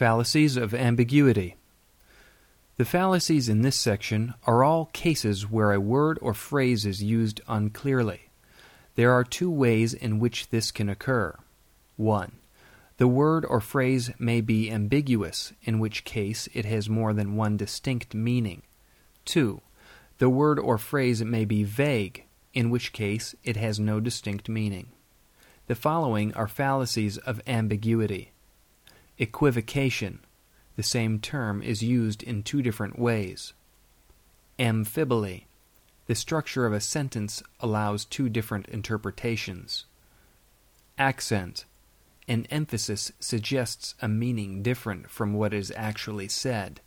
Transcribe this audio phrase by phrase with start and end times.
[0.00, 1.56] Fallacies of ambiguity.
[2.78, 7.42] The fallacies in this section are all cases where a word or phrase is used
[7.46, 8.30] unclearly.
[8.94, 11.36] There are two ways in which this can occur.
[11.98, 12.32] 1.
[12.96, 17.58] The word or phrase may be ambiguous, in which case it has more than one
[17.58, 18.62] distinct meaning.
[19.26, 19.60] 2.
[20.16, 22.24] The word or phrase may be vague,
[22.54, 24.86] in which case it has no distinct meaning.
[25.66, 28.32] The following are fallacies of ambiguity.
[29.20, 30.20] Equivocation.
[30.76, 33.52] The same term is used in two different ways.
[34.58, 35.44] Amphiboly.
[36.06, 39.84] The structure of a sentence allows two different interpretations.
[40.96, 41.66] Accent.
[42.28, 46.80] An emphasis suggests a meaning different from what is actually said.